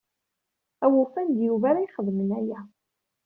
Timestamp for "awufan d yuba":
0.85-1.65